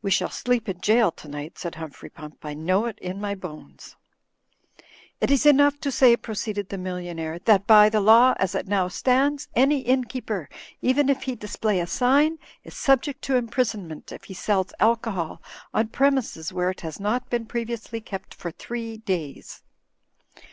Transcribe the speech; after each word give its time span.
''We 0.00 0.12
shall 0.12 0.30
sleep 0.30 0.68
in 0.68 0.80
jail 0.80 1.10
tonight," 1.10 1.58
said 1.58 1.74
Humphrey 1.74 2.08
Pump. 2.08 2.38
"I 2.44 2.54
know 2.54 2.84
it 2.86 3.00
in 3.00 3.20
my 3.20 3.34
bones." 3.34 3.96
"It 5.20 5.28
is 5.28 5.44
enough 5.44 5.80
to 5.80 5.90
say," 5.90 6.16
proceeded 6.16 6.68
the 6.68 6.78
millionaire, 6.78 7.40
"that 7.46 7.66
by 7.66 7.88
the 7.88 8.00
law 8.00 8.34
as 8.38 8.54
it 8.54 8.68
now 8.68 8.86
stands, 8.86 9.48
any 9.56 9.80
innkeeper, 9.80 10.48
even 10.82 11.08
if 11.08 11.22
he 11.24 11.34
display 11.34 11.80
a 11.80 11.86
sign, 11.88 12.38
is 12.62 12.76
subject 12.76 13.22
to 13.22 13.34
imprisonment 13.34 14.12
if 14.12 14.22
he 14.22 14.34
sells 14.34 14.70
alcohol 14.78 15.42
on 15.74 15.88
premises 15.88 16.52
where 16.52 16.70
it 16.70 16.82
has 16.82 17.00
not 17.00 17.28
been 17.28 17.44
pre 17.44 17.64
viously 17.64 18.00
kept 18.04 18.34
for 18.34 18.52
diree 18.52 18.98
days." 19.04 19.64